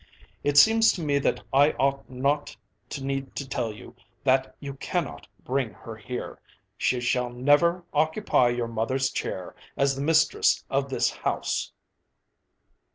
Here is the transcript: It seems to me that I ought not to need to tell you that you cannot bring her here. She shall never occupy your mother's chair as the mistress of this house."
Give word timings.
It 0.43 0.57
seems 0.57 0.91
to 0.93 1.03
me 1.03 1.19
that 1.19 1.43
I 1.53 1.73
ought 1.73 2.09
not 2.09 2.57
to 2.89 3.05
need 3.05 3.35
to 3.35 3.47
tell 3.47 3.71
you 3.71 3.95
that 4.23 4.55
you 4.59 4.73
cannot 4.73 5.27
bring 5.45 5.73
her 5.75 5.95
here. 5.95 6.39
She 6.75 6.99
shall 6.99 7.29
never 7.29 7.83
occupy 7.93 8.49
your 8.49 8.67
mother's 8.67 9.11
chair 9.11 9.53
as 9.77 9.95
the 9.95 10.01
mistress 10.01 10.63
of 10.71 10.89
this 10.89 11.11
house." 11.11 11.71